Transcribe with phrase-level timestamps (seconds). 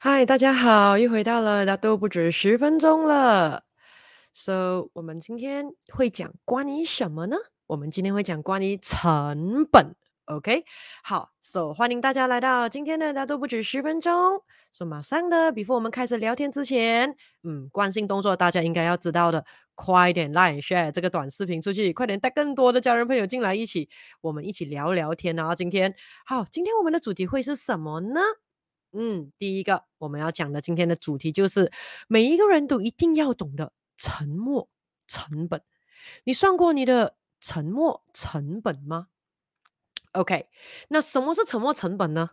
[0.00, 3.64] 嗨，大家好，又回到了大都不止十分钟了。
[4.32, 7.36] So，我们今天会讲关于什么呢？
[7.66, 9.96] 我们今天会讲关于成本。
[10.26, 10.64] OK，
[11.02, 14.40] 好，So 欢迎大家来到今天的大都不止十分钟。
[14.70, 19.44] So 马上的，before 我们开始聊天之前，嗯，惯性动作大家应该要知道的，
[19.74, 23.88] 快点 like share 这个短视频出去，快点带更多的家人朋友进来一起，
[24.20, 25.56] 我们一起聊聊天啊。
[25.56, 25.92] 今天
[26.24, 28.20] 好，今天我们的主题会是什么呢？
[28.92, 31.70] 嗯，第一个我们要讲的今天的主题就是
[32.08, 34.68] 每一个人都一定要懂得沉没
[35.06, 35.62] 成本。
[36.24, 39.08] 你算过你的沉没成本吗
[40.12, 40.48] ？OK，
[40.88, 42.30] 那什么是沉没成本呢？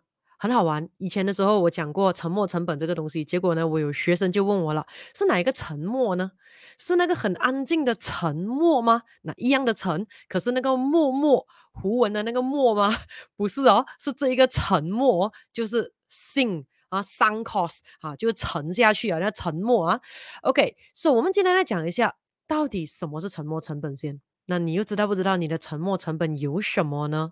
[0.48, 0.88] 很好玩。
[0.98, 6.31] 以前的时候我讲过沉没成本这个东西，结果呢，我有学生就问我了，是哪一个沉默呢？
[6.77, 9.02] 是那个很安静的沉默吗？
[9.23, 12.95] 那一样的沉，可是那个默默胡文的那个默吗？
[13.35, 15.94] 不是哦，是这一个沉默，就是。
[16.08, 19.99] sink 啊，sun cost 啊，就沉下去啊，那沉默啊。
[20.43, 22.15] OK，所、以我们今天来讲一下，
[22.48, 24.21] 到底什么是沉没成本先？
[24.46, 27.32] 那你又知道不知道你的沉没成本有什么呢？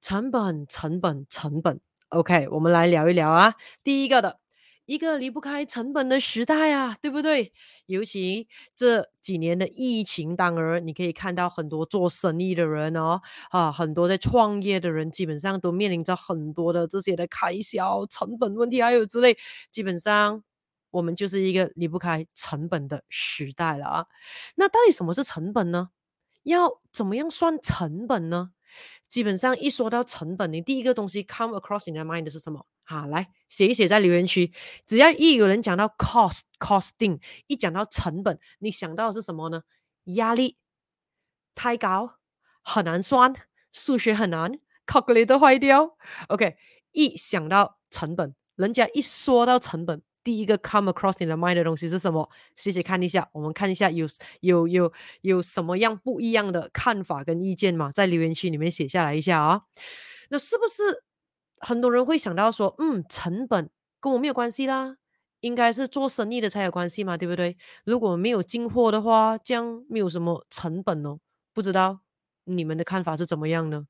[0.00, 1.80] 成本，成本，成本。
[2.16, 3.54] OK，我们来聊一聊啊。
[3.84, 4.40] 第一个的。
[4.86, 7.52] 一个离不开成本的时代啊，对不对？
[7.86, 19.36] 尤其这几年的疫情，当然你可以看到很多做生意的人哦，啊，很多在创业的人，基本上都面临着很多的这些的开销、成本问题，还有之类。
[19.72, 20.44] 基本上，
[20.92, 24.06] 我们就是一个离不开成本的时代了啊。
[24.54, 25.88] 那到底什么是成本呢？
[26.44, 28.52] 要怎么样算成本呢？
[29.08, 32.66] 基本上一说到成本，你第一个东西 come across in your mind 是什么？
[32.82, 34.52] 好，来写一写在留言区。
[34.84, 39.62] 只要一有人讲到 cost costing，一讲到成本，你想到的是什么呢？
[40.04, 40.56] 压力
[41.54, 42.18] 太高，
[42.62, 43.34] 很难算，
[43.72, 44.52] 数学很难
[44.86, 45.96] ，calculator 坏掉。
[46.28, 46.56] OK，
[46.92, 50.02] 一想到成本，人家一说到成本。
[50.26, 52.28] 第一个 come across in the mind 的东西是什么？
[52.56, 54.04] 谢谢看一下，我们看一下有
[54.40, 57.92] 有有有什么样不一样的看法跟意见吗？
[57.94, 59.62] 在留言区里面写下来一下啊。
[60.30, 61.04] 那是不是
[61.60, 63.70] 很多人会想到说，嗯，成本
[64.00, 64.96] 跟我没有关系啦，
[65.42, 67.56] 应该是做生意的才有关系嘛，对不对？
[67.84, 71.20] 如果没有进货的话，这样没有什么成本哦，
[71.54, 72.00] 不知道。
[72.46, 73.84] 你们的看法是怎么样呢？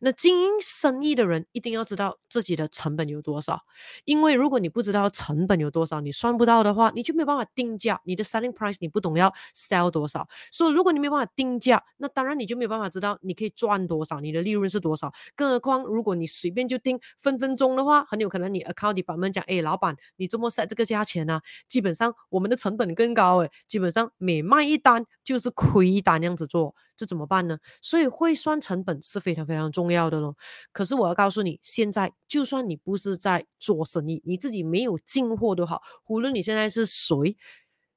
[0.00, 3.62] 那经营生意的人一定要知道自己的成本有多少，
[4.04, 8.00] 因为如果你不知道成本有多少，你算不到的话，你就没有办法定价。
[8.04, 15.12] 你的 selling price 你不懂要 sell 多少，所以如果你没有办法定价，那当然你就没有办法知道你可以赚多少，你的利润是多少。
[15.36, 26.74] 更何况如果你随便就定分分钟的话，很有可能你 account department 讲，哎，老板，你这么 set 这个价钱呢、基本上我们的成本更高诶，基本上每卖一单就是亏一单这样子做。
[26.96, 27.58] 这怎么办呢？
[27.80, 30.34] 所以会算成本是非常非常重要的咯。
[30.72, 37.36] 可是我要告诉你，现在就算你不是在做生意，你自己没有进货都好，无论你现在是谁，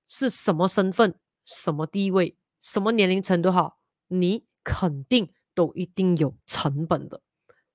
[0.07, 1.15] 是什么身份、
[1.45, 3.77] 什么地位、什么年龄层都好，
[4.09, 7.21] 你肯定都一定有成本的，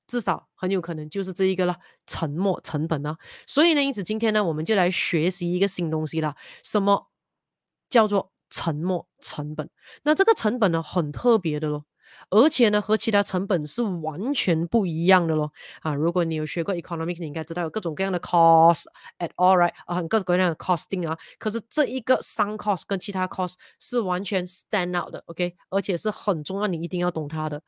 [0.06, 3.16] 至少很有可能就是这一个了，沉没成本呢。
[3.46, 7.08] 所以呢，因此今天呢，我们就来学习一个新东西了，什么
[7.90, 8.35] 叫做？
[8.50, 9.68] 沉没成本，
[10.02, 11.84] 那这个成本呢，很特别的咯，
[12.30, 15.92] 而且呢和其他成本是完全不一样的咯啊！
[15.94, 18.84] 如果你有学过 economics，你应该知道有各种各样的 cost
[19.18, 21.18] at all right 啊，各种各样的 costing 啊。
[21.38, 27.62] 可是这一个 sunk cost 跟其他 cost 是完全 stand out 的，OK，而且是很重要，你一定要懂它的。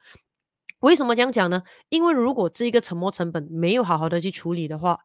[0.80, 1.64] 为什么这样讲呢？
[1.88, 5.00] 因为如果这一个沉没成本没有好好的去处理的话，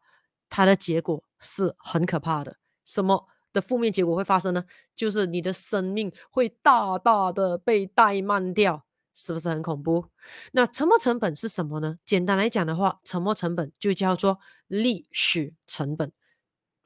[0.48, 2.56] 它的结果是很可怕的。
[2.84, 3.26] 什么？
[3.54, 4.64] 的负面结果会发生呢？
[4.94, 8.84] 就是你的生命会大大的被怠慢掉，
[9.14, 10.08] 是不是很恐怖？
[10.52, 11.98] 那沉没成本是什么呢？
[12.04, 16.12] 简单来讲的话，沉没成本就叫做历史成本。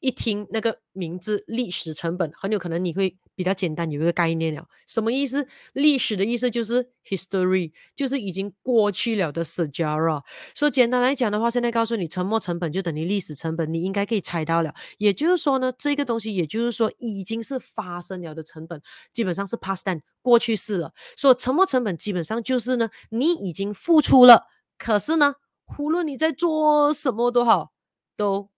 [0.00, 4.66] 一听那个名字，历史成本很有可能你会比较简单有一个概念了。
[4.88, 5.46] 什么意思？
[5.74, 10.24] 历史的意思就是 history，就是已经过去了的史家了。
[10.56, 14.74] 所以简单来讲的话，现在告诉你，沉没成本就等于历史成本，你应该可以猜到了。
[14.98, 20.92] 也就是说呢，这个东西也就是说已经是发生了的成本，基本上是 past tense 过去式了。
[21.16, 24.46] 所以沉没成本基本上就是呢，你已经付出了，
[24.76, 25.36] 可是呢，
[25.78, 27.70] 无论你在做什么都好，
[28.16, 28.50] 都。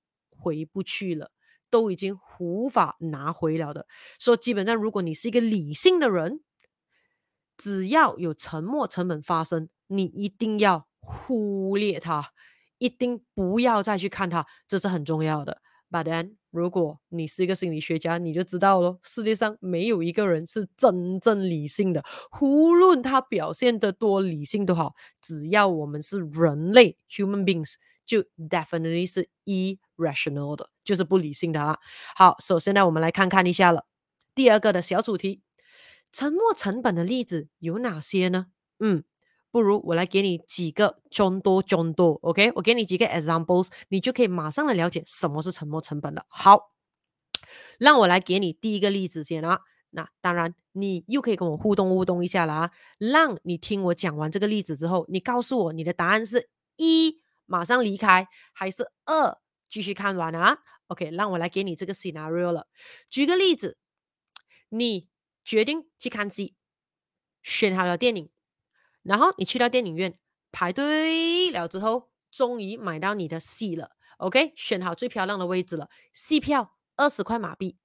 [0.42, 1.30] 回不去了，
[1.70, 3.86] 都已经无法拿回了的。
[4.18, 6.40] 说基本上，如果你是一个理性的人，
[7.56, 12.32] 只要有沉没成本发生，你一定要忽略它，
[12.78, 15.60] 一定不要再去看它，这是很重要的。
[15.90, 22.04] But then，如果你是一个心理学家，你就知道咯，世界上没有一个人是真正理性的，
[22.40, 27.74] 无论他表现得多理性都好，只要我们是人类 （human beings）。
[28.06, 31.78] 就 definitely 是 irrational 的，就是不理性的啊。
[32.16, 33.86] 好，首先呢，我们来看看一下了。
[34.34, 35.40] 第二个的小主题，
[36.10, 38.46] 沉没成本的例子有哪些呢？
[38.80, 39.04] 嗯，
[39.52, 42.50] 不如我来给你几个众多众多，OK？
[42.56, 46.26] 我给你几个 examples，你就可以马上的了解什么是沉没成本了。
[46.26, 46.72] 好，
[47.78, 49.60] 让我来给你第一个例子先啊。
[49.90, 52.70] 那当然，你又可以跟我互动互动一下了啊！
[52.98, 59.38] 让你听我讲完这个例子之后，你告诉我你的答案是一马上离开，还是二
[59.68, 60.58] 继续看完啊
[60.90, 62.66] ？OK，让我来给你这个 scenario 了。
[63.08, 63.78] 举个例子，
[64.68, 65.08] 你
[65.44, 66.54] 决定去看戏，
[67.42, 68.28] 选好了电影，
[69.02, 70.18] 然后你去到电影院
[70.52, 73.92] 排队了之后，终于买到你的戏了。
[74.18, 77.78] OK，选好最漂亮的位置了，戏票二十块马币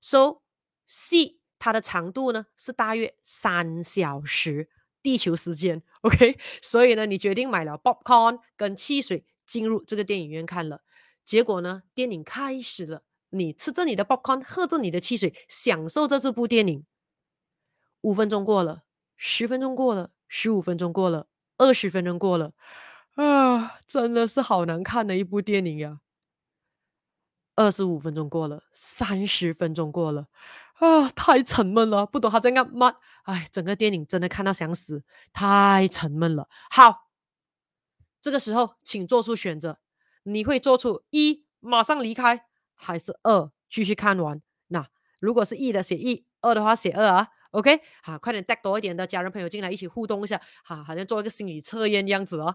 [0.00, 0.42] ，So
[0.86, 1.38] 戏。
[1.60, 4.70] 它的长度呢是大约三小时
[5.02, 10.82] 地球时间，OK，所以呢，你决定买了 popcorn 跟汽水进入这个电影院看了。
[11.28, 16.86] 结果呢，电影开始了，你吃着你的 popcorn，喝着你的汽水，享受着这部电影。
[18.00, 18.84] 五分钟过了，
[19.14, 21.26] 十分钟过了，十五分钟过了，
[21.58, 22.54] 二十分钟过了，
[23.16, 26.00] 啊，真的是好难看的一部电影呀！
[27.56, 30.28] 二十五分钟过了，三十分钟过了。
[30.76, 32.94] 啊，太沉闷了，不懂他在干嘛。
[33.24, 35.04] 哎，整个电影真的看到想死，
[35.34, 36.48] 太沉闷了。
[36.70, 37.10] 好，
[38.22, 39.78] 这个时候请做出选择，
[40.32, 42.44] 你会做出一马上离开，
[42.74, 44.40] 还是二继续看完？
[44.68, 44.88] 那
[45.18, 47.28] 如果是一的写一，二的话写二啊。
[47.52, 52.54] OK，好，快点带多一点的家人朋友进来一起互动一下，好，好像做一个心理测验样子哦，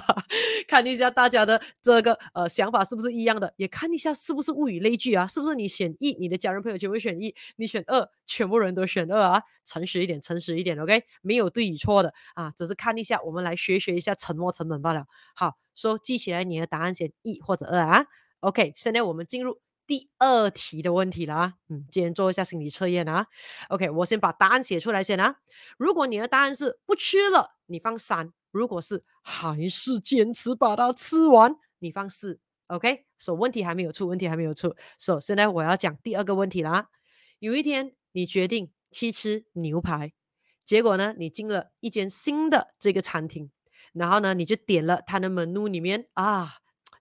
[0.66, 15.04] 看一下大家的这个呃想法是不是一样的，也看一下是不是物以类聚啊，是不是你选一，你的家人朋友全部选一，你选二，全部人都选二啊，诚实一点，诚实一点，OK，没有对与错的啊，只是看一下，我们来学学一下沉没成本罢了。
[15.34, 18.06] 好，说记起来你的答案选一或者二啊
[18.40, 19.63] ，OK，现在我们进入。
[19.86, 23.26] 第二题的问题了啊，嗯，今天做一下心理测验啊。
[23.68, 25.36] OK，我先把答案写出来先啊。
[25.76, 32.40] 如果你的答案是不吃了，你放三；如果是还是坚持把它吃完，你放四。
[32.68, 34.74] OK，so 问题还没有出，问题还没有出。
[34.96, 36.88] So 现在我要讲第二个问题啦。
[37.38, 40.14] 有一天你决定去吃牛排，
[40.64, 43.50] 结果呢，你进了一间新的这个餐厅，
[43.92, 46.54] 然后呢，你就点了它的 menu 里面啊。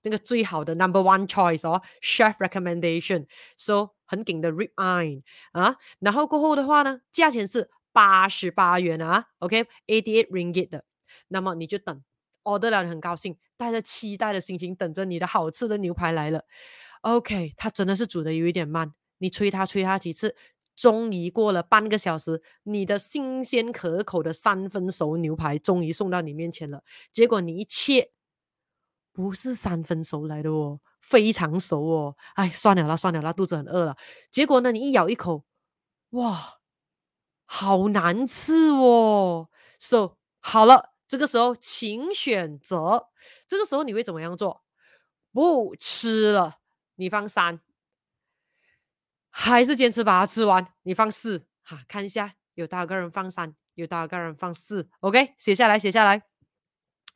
[0.04, 5.24] 那个最好的 number one choice 哦，chef recommendation，so 很顶的 rib eye
[5.54, 10.84] 啊，然后过后的话呢，价钱是八十八元啊，OK，eighty eight ringgit 的，
[11.30, 12.04] 那么你就等
[12.44, 16.44] ，order 了很高兴，带着期待的心情等着你的好吃的牛排来了
[17.02, 20.36] ，OK，它真的是煮的有一点慢，你催它催它几次，
[20.76, 28.12] 终于过了半个小时，你的新鲜可口的三分熟牛排终于送到你面前了，结果你一切。
[29.14, 32.18] 不是三分熟来的哦，非常熟哦。
[32.34, 33.96] 哎，算了啦，算了啦，肚子很饿了。
[34.32, 35.46] 结果呢，你一咬一口，
[36.10, 36.60] 哇，
[37.46, 39.50] 好难吃哦。
[39.80, 43.08] So 好了，这个时候请选择。
[43.48, 44.66] 这个时候你会怎么样做？
[45.32, 46.58] 不吃了，
[46.96, 47.62] 你放三，
[49.30, 50.74] 还是坚持把它吃完？
[50.84, 51.46] 你放四。
[51.64, 54.90] 哈，看一下有多少个人放三，有多少个人放四。
[55.02, 56.24] OK，写下来，写下来。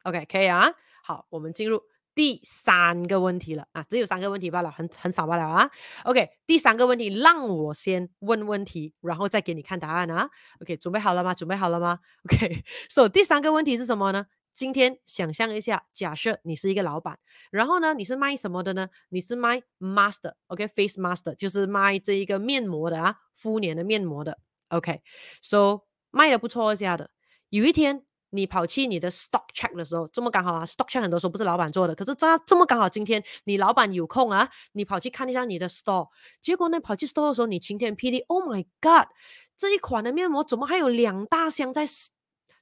[0.04, 0.74] OK，可以啊。
[1.07, 1.81] 好，我们进入
[2.13, 5.71] 第三个问题了啊，只有三个问题罢了，很很少罢了啊。
[6.04, 10.30] OK，第三个问题，让我先问问题，然后再给你看答案啊。
[10.59, 11.33] OK，准备好了吗？
[11.33, 14.26] 准备好了吗？OK，so、 第三个问题是什么呢？
[14.52, 17.18] 今天想象一下，假设你是一个老板，
[17.52, 18.90] 然后呢，你是卖什么的呢？
[19.07, 24.40] 你是卖 master，OK，face、master 就是卖这一个面膜的啊，敷脸的面膜的。
[24.68, 27.11] OK，so、卖的不错价的，
[27.47, 28.06] 有一天。
[28.31, 36.10] 你跑去你的 stock check 的时候，这么刚好啊，stock check 很多时候不是老板做的，可是这这么刚好，今天你老板有空啊，你跑去看一下你的 store，
[36.42, 39.07] 结果呢，跑去 store 的时候，你晴天霹雳，Oh my God，
[39.56, 41.86] 这一款的面膜怎么还有两大箱在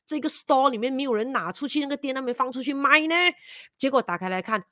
[0.05, 3.15] 这个 store 里面，没有人拿出去那个店那边放出去卖呢？
[3.77, 4.63] 结果打开来看，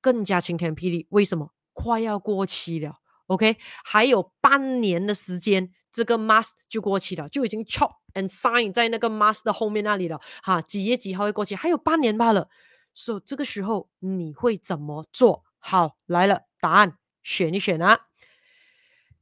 [0.00, 1.52] 更加晴天霹雳，为什么？
[1.72, 2.96] 快要过期了
[3.28, 7.92] ，OK，还有半年的时间，这个 mask 就过期了，就已经 chop。
[8.14, 11.54] And sign 在那个 mask 的后面那里了，哈，几月几号会过期？
[11.54, 12.48] 还有半年罢了，
[12.94, 15.44] 所以这个时候你会怎么做？
[15.58, 18.06] 好，来了，答案选一选啊。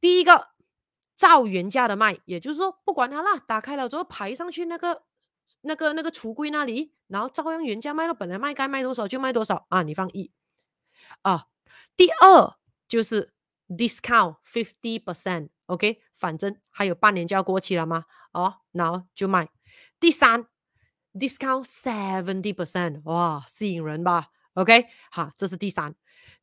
[0.01, 0.49] 第一个，
[1.17, 5.03] 照原价的卖，也就是说不管它啦，打开了之后排上去那个
[5.63, 10.31] 那个那个橱柜那里，然后照样原价卖了，本来卖该卖多少就卖多少啊，你放一
[11.23, 11.47] 啊。
[11.97, 13.33] 第二就是
[13.69, 16.01] discount fifty percent，OK。
[16.19, 18.05] 反正还有半年就要过期了吗？
[18.33, 19.49] 哦，然后就卖。
[20.01, 20.47] 第三
[21.15, 25.95] ，discount seventy percent，哇，吸引人吧？OK，好，这是第三。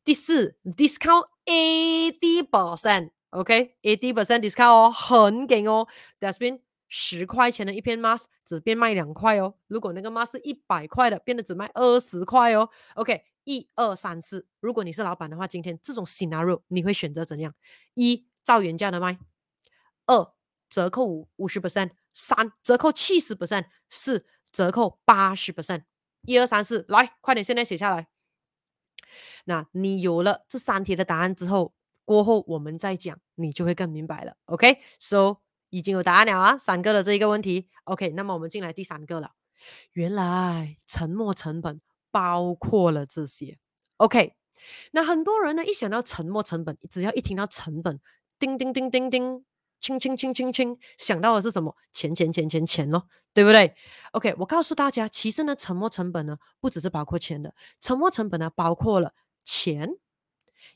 [0.02, 5.86] 第四，discount eighty percent，OK，eighty percent discount 哦，很劲哦。
[6.20, 9.54] That's been 十块钱的一片 mask 只变卖两块哦。
[9.66, 12.68] 如果那个 mask 是一百块的，变得只卖二十块哦。
[12.94, 17.54] OK，一二三四，如果你是老板的话，今天这种 scenario 你会选择怎样？
[17.94, 19.18] 一照原价的卖，
[20.06, 20.34] 二
[20.68, 25.84] 折扣五五十 percent，三折扣七十 percent，四折扣八十 percent。
[26.22, 28.08] 一二三四，来，快点，现在写下来。
[29.44, 31.72] 那你有了这三题的答案之后，
[32.04, 34.36] 过后我们再讲，你就会更明白了。
[34.46, 35.36] OK，so、
[35.70, 37.68] 已经有答案了啊，三个的这一个问题。
[37.84, 39.32] OK，那么我们进来第三个了。
[39.92, 43.58] 原来沉没成本包括了这些。
[43.98, 44.34] OK，
[44.90, 48.00] 那很多人呢一想到沉没成本，只要一听到成本，
[48.38, 49.44] 叮叮叮叮叮。
[49.80, 51.76] 轻轻轻轻轻，想到的是什么？
[51.92, 53.74] 钱钱钱钱钱咯，对不对
[54.12, 59.12] ？OK，我告诉大家，其实呢，沉没成本呢，不只是包括钱的，沉没成本呢，包括了
[59.44, 59.90] 钱，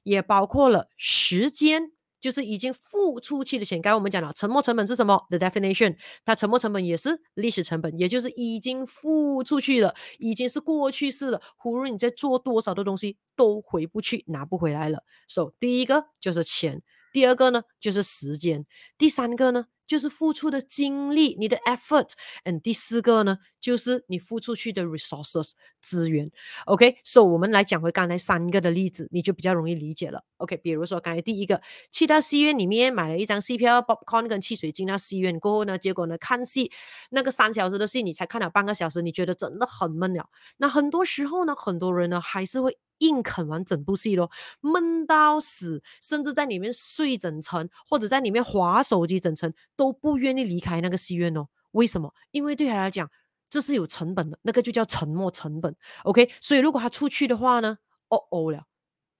[0.02, 3.80] 也包括了时间，就是已经付出去的钱。
[3.80, 11.40] 刚才我们讲了，沉没成本是什么？The definition，它沉没成本也是历史成本，也就是已经付出去了，已经是过去式了。
[11.64, 15.02] 无论你在做多少的东西，都回不去，拿不回来了。
[15.26, 16.82] So，第一个就是钱。
[17.12, 18.62] 第二个呢，就是时间；
[18.98, 22.12] 第三个呢，就是付出的精力，你的 effort；，
[22.44, 26.30] 嗯第四个呢，就是你付出去的 resources 资源。
[26.66, 30.22] OK，so、我们来讲回刚才三个的例子，你就比较容易理解了。
[30.36, 36.70] OK，比如说刚才第一个，去到戏院里面买了一张戏票，popcorn 跟汽水进到戏院过后呢，结果呢，看戏
[37.10, 40.28] 那个三小时的戏，你才看了半个小时，你觉得真的很闷了。
[40.58, 42.78] 那很多时候呢，很多人呢还是会。
[43.00, 44.30] 硬啃完整部戏咯，
[44.60, 51.48] 闷到死，甚至在里面睡整层，或者在里面滑手机整层，都不愿意离开那个戏院哦。
[51.72, 52.14] 为什么？
[52.30, 53.10] 因为对他来讲，
[53.48, 55.74] 这是有成本的，那个就叫沉没成本。
[56.04, 57.78] OK，所以如果他出去的话呢，
[58.08, 58.64] 哦哦了，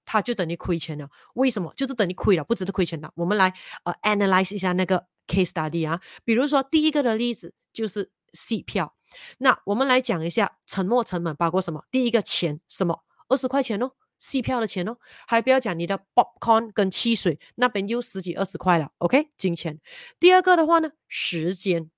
[0.05, 1.09] 他就等于亏钱了。
[1.35, 1.73] 为什么？
[1.77, 3.11] 就是等于亏了，不值得亏钱的。
[3.15, 3.53] 我们来
[3.85, 8.95] 呃 analyze 一下那个 case study 啊，比如说第一个的例子就是戏票，
[9.39, 11.85] 那我们来讲一下沉没成本包括什么？
[11.91, 13.05] 第一个钱什么？
[13.31, 19.81] 二十块钱哦，戏票的钱哦，还不要讲你的 popcorn 跟汽水，那边又十几二十块了，OK，金钱。
[20.19, 21.91] 第二个的话呢，时间，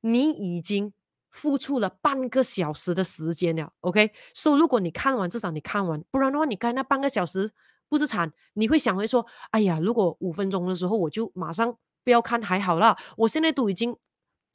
[0.00, 0.92] 你已经
[1.30, 7.52] 付出了半个小时的时间了，OK，所以如果你看完，至少你看完，不然的话，你该那半个小时
[7.88, 13.94] 不是惨，你会想回说，哎呀，如果五分钟的时候我就马上不要看还好啦，我现在都已经，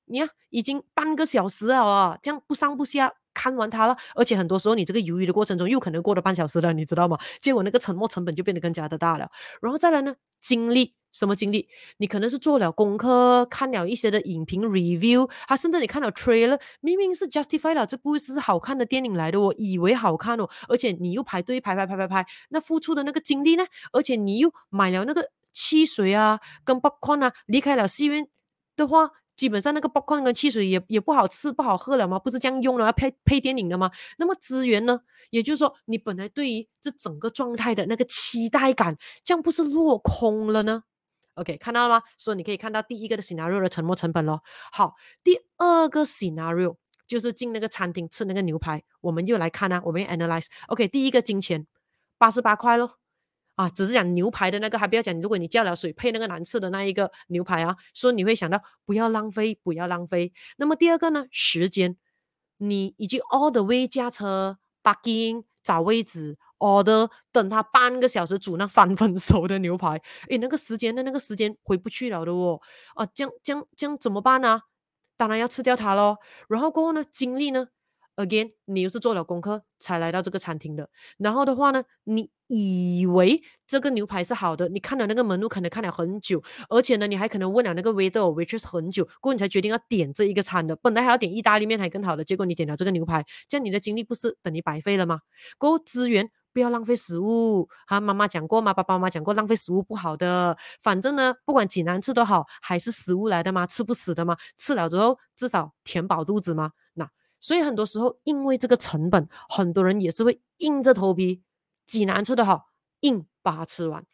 [0.05, 3.13] 你看已经半个小时了啊，这样不上不下。
[3.41, 7.17] 看完它了，而且很多时候你这个犹豫的过程中又可能过了半小时了，你知道吗？
[7.41, 9.31] 结果那个沉默成本就变得更加的大了。
[9.62, 11.67] 然后再来呢，精力什么精力？
[11.98, 23.65] 你可能是做了功课，看了一些的影评 review，他甚至你看了 trailer，明明是 justify 了这部是好看的电影来的，我以为好看哦，而且你又排队排排排排排，那付出的那个精力呢？
[23.91, 28.27] 而且你又买了那个汽水啊，跟 popcorn 啊，离开了戏院
[28.77, 29.10] 的话。
[29.41, 32.19] 基本上那个爆矿跟汽水也也不好吃不好喝了吗？
[32.19, 33.89] 不是这样用了要配配电影的吗？
[34.19, 35.00] 那么资源呢？
[35.31, 40.83] 也就是说，你本来对于这整个状态的那个期待感，这样不是落空了呢
[41.33, 42.03] ？OK，看到了吗？
[42.19, 44.43] 所以你可以看到第一个的 scenario 的沉没成本咯。
[44.71, 44.93] 好，
[45.24, 46.75] 第二个 scenario
[47.07, 50.45] 就是进那个餐厅吃那个牛排，我们又来看啊，我们 analyze。
[50.67, 51.65] OK，第一个金钱
[52.19, 53.00] 八十八块咯。
[53.55, 55.20] 啊，只是讲牛排的那个，还不要讲。
[55.22, 60.34] 如果你叫了水配那个难吃的那一个牛排啊，所以你会想到不要浪费，不要浪费。
[60.58, 61.98] 那么第二个呢，时间，
[62.58, 72.60] 你已经 all the way 驾车 parking 找位置 order，等他半个小时煮那三分熟的牛排，诶，那个时间的那个时间回不去了的哦。
[72.96, 74.62] 啊，这样这样这样怎么办呢？
[75.17, 76.17] 当然要吃掉它喽。
[76.48, 77.67] 然后过后呢，精力呢
[78.15, 80.89] ？Again，你又是做了功课才来到这个餐厅的。
[81.18, 90.75] 然后的话呢，你以为这个牛排是好的，你看了那个门路，可能看了很久，而且呢，你还可能问了那个 waiter waitress 很久，过后你才决定要点这一个餐的。
[90.75, 95.22] 本来还要点意大利面还更好的，结果你点了这个牛排，这样你的精力不是等于白费了吗？
[95.58, 98.74] 过后资源不要浪费食物，哈，妈妈讲过吗？
[98.74, 100.58] 爸爸妈妈讲过，浪费食物不好的。
[100.82, 106.72] 反正呢，不管几难吃都好，还是食物来的嘛，吃不死的嘛，吃了之后至少填饱肚子嘛。
[107.41, 111.41] 所以很多时候，因为这个成本，很多人也是会硬着头皮，
[111.86, 112.69] 几难吃的好，
[113.01, 114.05] 硬把它吃完。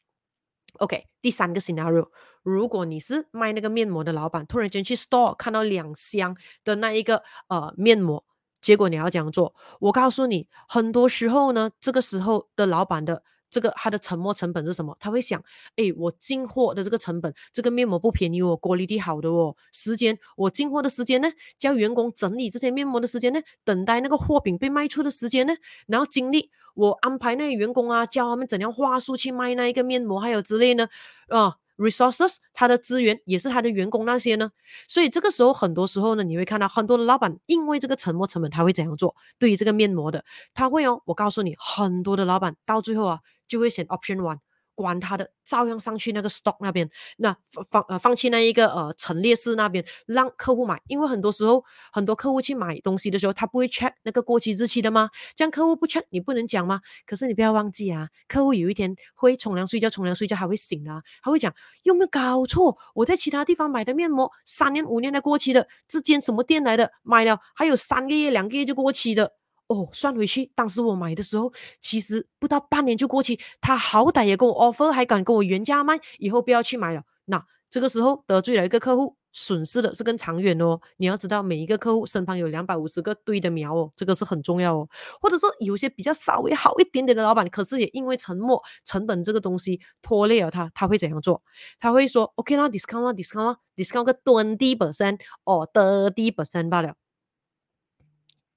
[0.79, 2.07] OK，第三个 scenario，
[2.41, 8.25] 如果你是卖那个面膜的老板，突然间去 store 看到两箱的那一个呃面膜，
[8.61, 13.23] 结果你要这样做，我告诉你，很多时候呢，这个时候的老板的。
[13.49, 14.95] 这个它的沉没成本是什么？
[14.99, 15.41] 他会想，
[15.75, 25.53] 哎，我进货的这个成本，这个面膜不便宜哦，quality 好的哦，时间我进货的时间呢，叫员工整理这些面膜的时间呢，等待那个货品被卖出的时间呢，
[25.87, 30.87] 然后精力我安排那些员工啊，教他们怎样话术去卖那一个面膜，还有之类呢，
[31.29, 31.57] 啊。
[31.77, 34.51] resources，他的资源也是他的员工那些呢，
[34.87, 39.15] 所以这个时候很多时候呢，你会看到很多的老板因为这个沉没成本，他会怎样做？
[39.39, 44.39] 对于这个面膜的，他会哦，我告诉你，很多的老板到最后啊，就会选 option one。
[44.77, 47.35] 管他的，照样上去那个 stock 那边，那
[47.71, 50.79] 放呃放弃那一个呃陈列室那边，让客户买。
[50.85, 55.09] 因为很多时候，很多客户去买东西的时候，他不会 check 那个过期日期的吗？
[55.35, 56.79] 这样客户不 check，你不能讲吗？
[57.07, 62.77] 可是你不要忘记啊，客户有一天会冲凉睡觉，冲凉睡觉还会醒啊，还会讲有没有搞错？
[62.93, 66.91] 我在其他地方买的面膜，三年五年的过期的，这间什么店来的？
[67.01, 69.33] 买了还有三个月两个月就过期的。
[69.67, 73.39] 哦，算回去，当时我买的时候，其实不到半年就过期。
[73.59, 77.03] 他好歹也跟我 offer，还敢跟我原价卖，以后不要去买了。
[77.25, 80.79] 那这个时候得罪了一个客户，损失的是更长远哦。
[80.95, 84.87] 你要知道，每一个客户身旁有两百五十个对的苗哦，这个是很重要哦。
[85.19, 91.41] 或者说，有些比较稍微好一点点的老板，可是也因为沉默成本这个东西拖累了他，他会怎样做？
[91.77, 96.95] 他会说：“OK 啦，discount 啦，discount 啦，discount 个 twenty percent 哦，thirty percent 罢了。”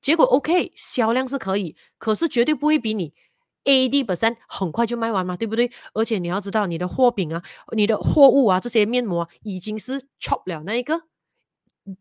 [0.00, 3.12] 结果 OK，销量是可以，可是绝对不会比你
[3.64, 5.70] 80%很快就卖完嘛，对不对？
[5.92, 7.42] 而且你要知道，你的货品啊，
[7.76, 11.02] 你的货物啊，这些面膜，已经是 chop 了那一个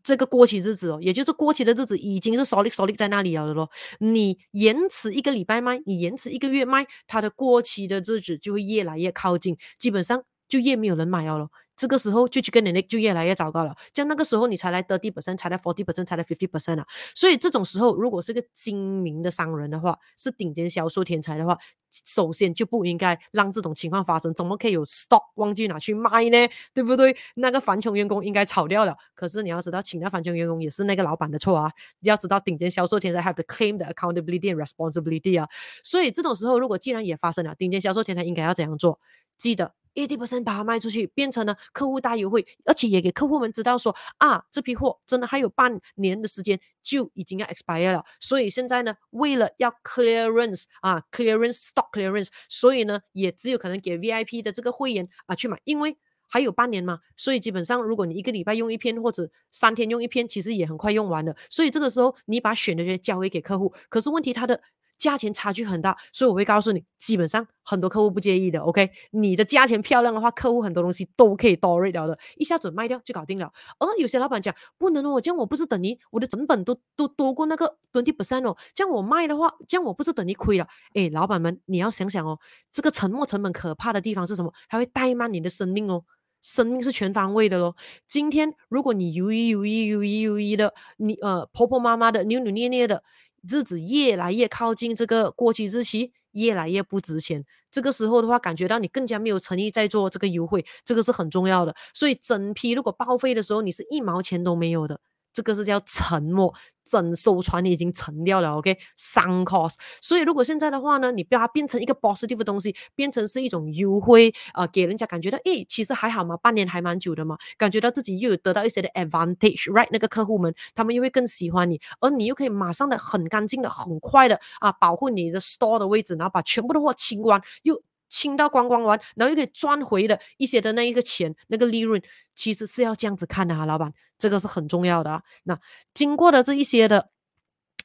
[0.02, 3.70] 这个过期日子哦，也就是过期的日子已经是 solid solid 在那里了的咯。
[3.98, 11.50] 你延迟一个礼拜卖，你延迟一个月卖，它的过期的日子就会越来越靠近，基本上就越没有人买了咯。
[11.80, 16.86] 这个时候就去跟你那就越来越糟糕了，像那个时候你才来得30%，才来 forty percent，才来 fifty percent 啊！
[17.14, 21.56] 所以这种时候，如果是个精明的商人的话，是顶尖销售天才的话，
[22.04, 24.34] 首先就不应该让这种情况发生。
[24.34, 26.48] 怎么可以有 stock 忘记拿去卖呢？
[26.74, 27.16] 对不对？
[27.36, 28.94] 那个贫穷员工应该炒掉了。
[29.14, 31.72] 可是你要知道，请那贫穷员工也是那个老板的错啊！
[32.02, 35.48] 要知道，顶尖销售天才 have to claim the accountability and responsibility 啊！
[35.82, 39.00] 所以这种时候，如果既然也发生了，顶尖销售天才应该要怎样做？
[39.38, 39.72] 记得。
[39.94, 48.04] 80%把它卖出去，变成了客户大优惠，而且也给客户们知道说啊，这批货真的还有半年的时间就已经要 expire 了。
[48.20, 57.00] 所以现在呢，为了要 clearance 啊，clearance stock clearance，所以呢，也只有可能给 VIP 的这个会员啊去买，因为还有半年嘛。
[57.16, 61.34] 所以基本上，如果你一个礼拜用一篇或者三天用一篇，其实也很快用完了。
[61.50, 64.60] 所以这个时候你把选的人交回给客户，可是问题它的。
[65.00, 68.60] 价钱差距很大，所以我会告诉你，基本上很多客户不介意的。
[68.60, 73.50] OK，你的价钱漂亮的话，客户很多东西都可以 tolerate 掉的，一下子卖掉就搞定了。
[73.78, 80.68] 而有些老板讲不能哦，这样我不是等于我的成本都都多过那个 twenty percent 哦，这样我卖的话，这样我不是等于亏了？
[80.92, 82.38] 诶，老板们，你要想想哦，
[82.70, 84.52] 这个沉没成本可怕的地方是什么？
[84.68, 86.04] 还会怠慢你的生命哦，
[86.42, 87.74] 生命是全方位的咯。
[88.06, 93.02] 今天如果你犹豫犹豫犹豫犹豫的，你呃婆婆妈妈的扭扭捏捏的。
[93.48, 97.44] 日子越来越靠近这个过期日期，越来越不值钱。
[97.70, 101.74] 这个时候的话，感觉到你更加没有诚意在做这个优惠，这个是很重要的。
[101.94, 105.00] 所以整批如果报废的时候，你是一毛钱都没有的。
[105.40, 109.76] 这个是叫沉默，整艘船你已经沉掉了，OK，上 cost。
[110.02, 119.88] 所以如果现在的话呢，你不要它变成一个 positive 的东西，变成是一种优惠，呃，给人家感觉到，诶，其实还好嘛，半年还蛮久的嘛，感觉到自己又有得到一些的 advantage，right？
[119.90, 132.02] 那个客户们，他们又会更喜欢你，而你又可以马上的很干净的、很快的啊，保护你的 store 的位置，然后把全部的货清光，又清到光光完，然后又可以赚回的一些的那一个钱，那个利润，
[132.34, 133.90] 其实是要这样子看的啊，老板。
[134.18, 135.22] 这个是很重要的啊。
[135.44, 135.58] 那
[135.94, 137.08] 经过的这一些的，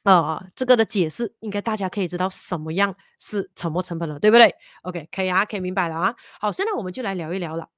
[0.02, 6.14] 呃，这个的解释，应该大家可以知道什么样是沉没成本了，对不对？OK，可以啊，可以明白了啊。
[6.38, 7.70] 好，现在我们就来聊一聊了。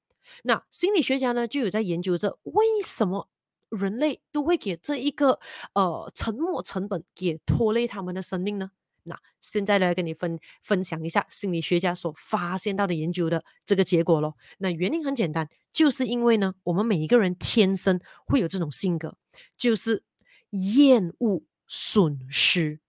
[0.43, 3.29] 那心理学家呢，就有在研究着为什么
[3.69, 5.39] 人类都会给这一个
[5.75, 8.73] 呃沉没成本给拖累他们的生命呢？
[9.09, 14.37] 那现在来跟你分分享一下心理学家所发现到的研究的这个结果咯。
[14.59, 19.16] 那原因很简单，就是因为呢，我们每一个人天生会有这种性格，
[19.57, 20.05] 就是
[20.51, 22.81] 厌恶损失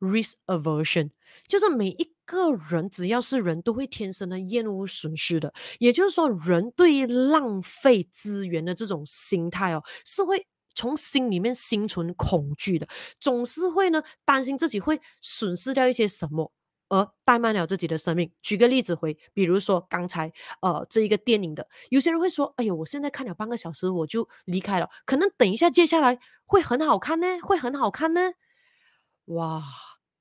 [0.00, 1.10] （risk aversion）。
[1.46, 10.46] 就是每一个人只要是人都会天生的厌恶损失的，也就是说，人对于浪费资源的这种心态哦，是会。
[10.78, 12.86] 从心里面心存恐惧的，
[13.18, 16.52] 总是会呢担心自己会损失掉一些什么，
[16.88, 18.30] 而怠慢了自己的生命。
[18.40, 28.20] 举个例子回，比如说刚才呃这一个电影的，有些人会说：“哎呦，我现在看了半个小时我就离开了，可能等一下接下来会很好看呢，会很好看呢。”
[29.34, 29.60] 哇，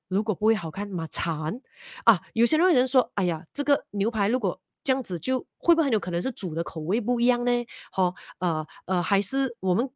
[0.07, 1.61] 如果不会好看，嘛惨
[2.05, 2.21] 啊！
[2.33, 7.51] 有些人有人说，哎呀，这个牛排如果这样子，就会不会很有可能是煮的口味不一样呢？
[7.91, 9.89] 好、呃呃，还是我们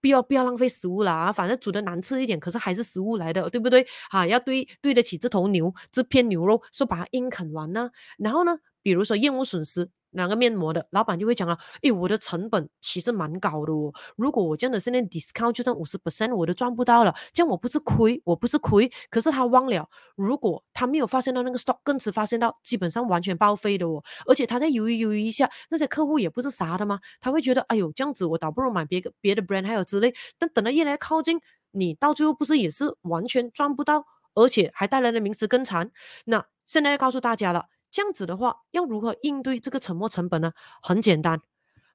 [0.00, 3.86] 不要不要浪费食物了啊，反正煮的难吃一点，可是还是食物来的，对不对？
[4.10, 7.90] 啊，要对对得起这头牛这片牛肉，说把它硬啃完呢。
[8.18, 9.90] 然后呢，比如说业务损失。
[10.14, 13.92] 两个面膜的老板就会讲了，诶，我的成本其实蛮高的哦。
[14.14, 17.12] 如果我真的是那 discount，就算五十 percent，我都赚不到了。
[17.32, 18.88] 这样我不是亏，我不是亏。
[19.10, 24.00] 可是他忘了，如果他没有发现到那个 stock，更迟发现到，基本上完全报废的哦。
[24.28, 27.00] 而且他在犹豫犹豫一下，那些客户也不是傻的吗？
[27.18, 30.14] 他会觉得，哎呦，这样子我倒不如买别个别的 brand 还有之类。
[30.38, 31.40] 但等到越来越靠近，
[31.72, 35.90] 你到最后不是也是完全赚不到，而且还带来的名词更惨。
[36.26, 37.64] 那现在要告诉大家了。
[37.94, 40.52] 这样子的话，要如何应对这个沉没成本呢？
[40.82, 41.40] 很简单，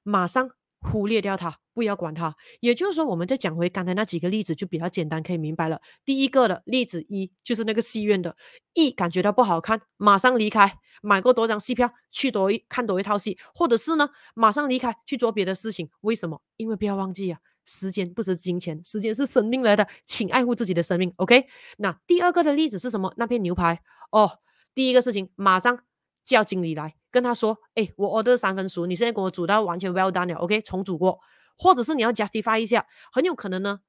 [0.02, 2.34] 马上忽略掉它，不要管它。
[2.60, 5.78] 也就是说，我们再讲回刚才那几个例子，就比较简单，可以明白了。
[6.02, 8.34] 第一个的例子一就是那个戏院的，
[8.72, 15.90] 一感觉到不好看，马上离开，买过多张戏票去多一看多一套戏，或者是呢，马上离开去做别的事情。
[16.00, 16.40] 为什么？
[16.56, 21.12] 因为不要忘记啊，时间不是金钱，时间是生命来的，请爱护自己的生命。
[21.16, 23.12] OK，那第二个的例子是什么？
[23.18, 23.82] 那片牛排
[24.12, 24.38] 哦，
[24.74, 25.78] 第一个事情马上。
[26.24, 30.60] 叫经理来跟他说：“哎，我 order 三分熟，你现在给我煮到完全 well done 了，OK？
[30.62, 31.18] 重煮过，
[31.58, 33.80] 或者是你要 justify 一下，很有可能呢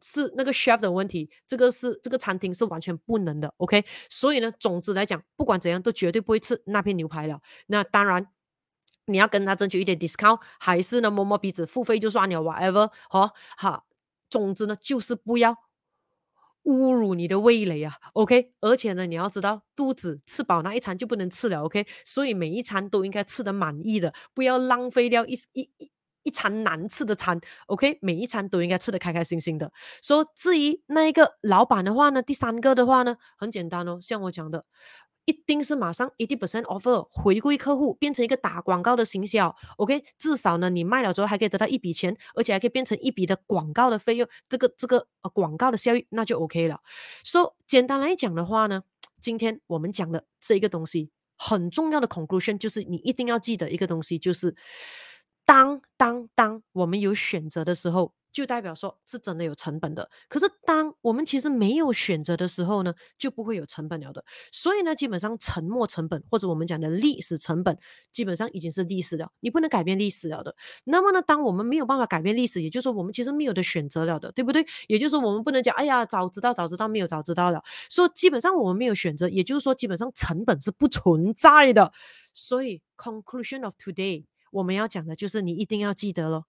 [0.00, 3.84] 是那个 chef 的问题，这个是这个餐厅是完全不能的，OK？
[4.08, 7.40] 所以呢，总之来讲，不管怎样都绝对不会吃那片牛排了。
[7.66, 8.26] 那当然
[9.06, 13.86] 你要跟他争取一点 discount，还是呢摸摸鼻子付费就算了，whatever，好，好，
[14.30, 15.56] 总之呢就是不要。”
[16.64, 25.90] 侮辱你的味蕾啊，OK，而且呢，你要知道，肚子吃饱那一餐就不能吃了，OK，所以每一餐都应该吃得满意的，不要浪费掉一一一
[26.22, 29.72] 一餐难吃的餐，OK，每一餐都应该吃得开开心心的。
[30.02, 34.64] 说、so, 至于那一个老板的话呢，第三个的话呢，很简单哦，像我讲的。
[35.24, 40.02] 一定是马上80% offer 回归客户，变成一个打广告的行销，OK？
[40.18, 46.80] 至少呢，你卖了之后还可以得到一笔钱，而且还可以变成一笔的广告的费用，这个这个呃广告的效益那就 OK 了。
[47.24, 48.82] 说、so, 简单来讲的话呢，
[49.20, 54.56] 今天我们讲的这一个东西很重要的 conclusion 就是你一定要记得一个东西，就是
[55.44, 58.12] 当当当我们有选择的时候。
[58.32, 64.24] 就代表说是真的有成本的，可是当我们其实没有选择的时候呢，就不会有成本了的。
[64.50, 67.78] 所以呢，基本上沉没成本或者我们讲的历史成本，
[68.10, 70.56] 基本上已经是历史了，你不能改变历史了的。
[70.84, 74.64] 那么呢，当我们没有办法改变历史，也就是说我们其实没有的选择了的，对不对？
[74.88, 77.62] 也就是说我们不能讲，哎呀，早知道早知道没有早知道了。
[77.90, 81.92] 所以基本上我们没有选择，也就是说基本上成本是不存在的。
[82.32, 86.46] 所以 conclusion of today，我们要讲的就是你一定要记得咯。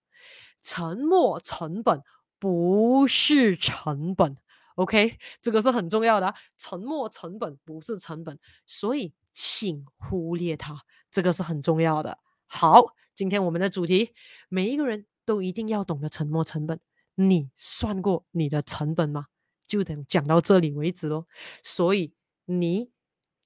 [0.63, 2.01] 沉没成本
[2.39, 4.35] 不是成本
[4.75, 6.35] ，OK，这个是很重要的啊。
[6.57, 12.17] 沉没成本不是成本，所以请忽略它，这个是很重要的。
[12.47, 14.13] 好，今天我们的主题，
[14.49, 16.79] 每一个人都一定要懂得沉没成本。
[17.15, 19.27] 你算过你的成本吗？
[19.67, 21.27] 就等讲到这里为止喽。
[21.61, 22.13] 所以
[22.45, 22.91] 你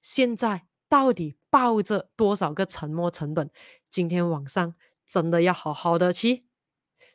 [0.00, 3.50] 现在到底抱着多少个沉没成本？
[3.90, 6.47] 今天晚上真的要好好的去。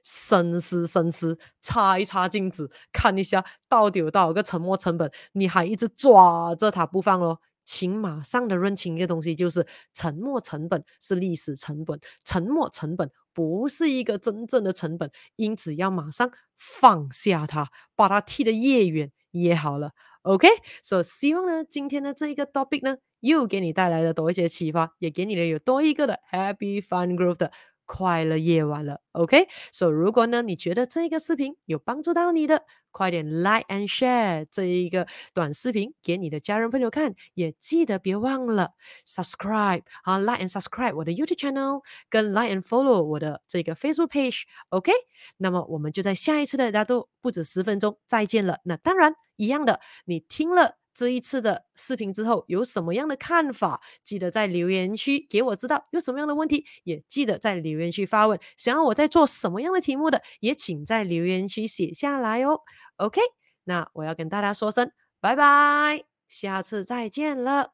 [0.04, 19.92] 深思深思，擦一擦镜子，看一下到底有多少个沉没成本，你还一直抓着它不放咯，请马上的认清一个东西，就是沉没成本是历史成本，沉没成本不是一个真正的成本，因此要马上放下它，把它踢得越远越好了。
[20.24, 20.48] OK，
[20.82, 27.52] 所以希望呢，今天的这一个 topic 呢，又给你带来了多一些启发，也给你了有多一个的 Happy Fun Growth 的。
[27.96, 29.48] 快乐夜晚了，OK？
[29.72, 38.72] 所以如果呢，你觉得这个视频有帮助到你的，快点 Like and Share 这一个短视频给你的家人朋友看，也记得别忘了
[39.06, 44.92] Subscribe 啊，Like and Subscribe 我的 YouTube Channel，跟 Like and Follow 我的这个 Facebook Page，OK？
[45.38, 48.58] 那么我们就在下一次的大家都不止十分钟再见了。
[48.64, 50.83] 那当然一样的，你听了。
[50.94, 53.82] 这一次的视频之后有什么样的看法？
[54.04, 55.88] 记得在留言区给我知道。
[55.92, 58.40] 有什么样的问题，也记得在留言区发问。
[58.56, 62.60] 想要我在做什么样的题目的，也请在留言区写下来哦。
[62.98, 63.20] OK，
[63.66, 67.73] 那我要跟大家说声拜拜，下次再见了。